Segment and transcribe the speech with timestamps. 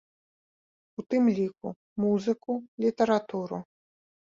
[1.01, 1.67] У тым ліку
[2.05, 2.51] музыку,
[2.87, 3.63] літаратуру.